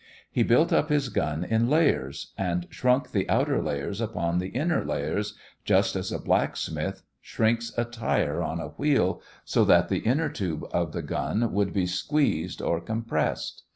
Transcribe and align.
He 0.31 0.41
built 0.41 0.73
up 0.73 0.89
his 0.89 1.09
gun 1.09 1.43
in 1.43 1.69
layers, 1.69 2.33
and 2.35 2.65
shrunk 2.71 3.11
the 3.11 3.29
outer 3.29 3.61
layers 3.61 4.01
upon 4.01 4.39
the 4.39 4.47
inner 4.47 4.83
layers, 4.83 5.35
just 5.63 5.95
as 5.95 6.11
a 6.11 6.17
blacksmith 6.17 7.03
shrinks 7.21 7.71
a 7.77 7.85
tire 7.85 8.41
on 8.41 8.59
a 8.59 8.69
wheel, 8.69 9.21
so 9.45 9.63
that 9.65 9.89
the 9.89 9.99
inner 9.99 10.29
tube 10.29 10.65
of 10.71 10.91
the 10.93 11.03
gun 11.03 11.53
would 11.53 11.71
be 11.71 11.85
squeezed, 11.85 12.63
or 12.63 12.81
compressed. 12.81 13.61